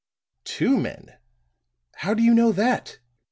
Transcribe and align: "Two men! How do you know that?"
"Two 0.45 0.79
men! 0.79 1.11
How 1.97 2.15
do 2.15 2.23
you 2.23 2.33
know 2.33 2.51
that?" 2.53 2.97